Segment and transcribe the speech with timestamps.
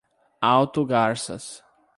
[0.41, 1.63] Alto Garças